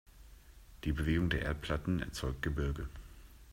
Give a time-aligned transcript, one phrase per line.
[0.83, 2.87] Die Bewegung der Erdplatten erzeugt Gebirge.